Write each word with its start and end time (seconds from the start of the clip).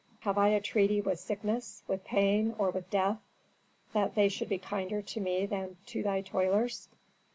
Have 0.21 0.35
I 0.35 0.47
a 0.47 0.59
treaty 0.59 0.99
with 0.99 1.19
sickness, 1.19 1.83
with 1.87 2.03
pain, 2.03 2.55
or 2.57 2.71
with 2.71 2.89
death, 2.89 3.19
that 3.93 4.15
they 4.15 4.29
should 4.29 4.49
be 4.49 4.57
kinder 4.57 5.03
to 5.03 5.19
me 5.21 5.45
than 5.45 5.77
to 5.85 6.01
thy 6.01 6.21
toilers? 6.21 6.89